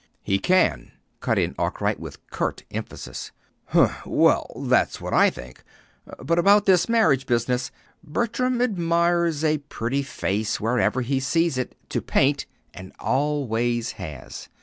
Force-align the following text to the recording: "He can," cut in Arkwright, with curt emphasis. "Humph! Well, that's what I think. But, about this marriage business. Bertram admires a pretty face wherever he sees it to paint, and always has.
"He 0.23 0.39
can," 0.39 0.93
cut 1.19 1.37
in 1.37 1.53
Arkwright, 1.59 1.99
with 1.99 2.25
curt 2.31 2.63
emphasis. 2.71 3.31
"Humph! 3.65 4.03
Well, 4.07 4.63
that's 4.65 4.99
what 4.99 5.13
I 5.13 5.29
think. 5.29 5.63
But, 6.17 6.39
about 6.39 6.65
this 6.65 6.89
marriage 6.89 7.27
business. 7.27 7.69
Bertram 8.03 8.63
admires 8.63 9.43
a 9.43 9.59
pretty 9.59 10.01
face 10.01 10.59
wherever 10.59 11.01
he 11.01 11.19
sees 11.19 11.55
it 11.59 11.75
to 11.89 12.01
paint, 12.01 12.47
and 12.73 12.93
always 12.99 13.91
has. 13.91 14.49